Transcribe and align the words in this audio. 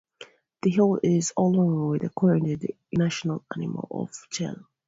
The 0.63 0.71
huemul 0.71 0.99
is, 1.03 1.31
along 1.37 1.89
with 1.91 2.01
the 2.01 2.09
condor, 2.09 2.55
the 2.55 2.73
national 2.91 3.45
animal 3.53 3.87
of 3.91 4.27
Chile. 4.31 4.65